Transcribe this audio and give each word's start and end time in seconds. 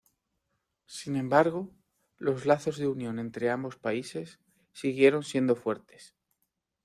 Sin 0.87 1.15
embargo, 1.15 1.69
los 2.17 2.47
lazos 2.47 2.79
de 2.79 2.87
unión 2.87 3.19
entre 3.19 3.51
ambos 3.51 3.75
países 3.75 4.39
siguieron 4.73 5.21
siendo 5.23 5.55
fuertes. 5.55 6.15